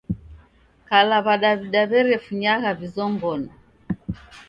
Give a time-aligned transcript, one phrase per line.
[0.87, 3.51] Kala w'adaw'da w'erefunyagha vizongona.